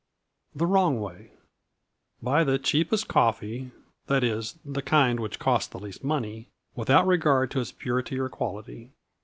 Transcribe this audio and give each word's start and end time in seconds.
_THE 0.57 0.65
WRONG 0.65 0.99
WAY. 0.99 1.31
BUY 2.23 2.43
the 2.43 2.57
cheapest 2.57 3.07
coffee 3.07 3.69
that 4.07 4.23
is, 4.23 4.57
the 4.65 4.81
kind 4.81 5.19
which 5.19 5.37
costs 5.37 5.67
the 5.67 5.77
least 5.77 6.03
money 6.03 6.47
without 6.75 7.05
regard 7.05 7.51
to 7.51 7.59
its 7.61 7.71
purity 7.71 8.17
or 8.19 8.27
quality. 8.27 8.89